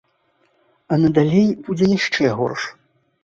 А 0.95 0.99
надалей 1.03 1.45
будзе 1.67 1.85
яшчэ 1.99 2.31
горш. 2.39 2.61